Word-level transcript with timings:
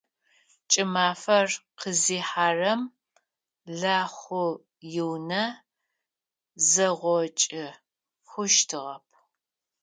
КӀымафэр 0.71 1.47
къызихьэрэм 1.79 2.81
Лахъу 3.79 4.49
иунэ 4.99 5.43
зэгъокӀы 6.69 7.65
хъущтыгъэп. 8.29 9.05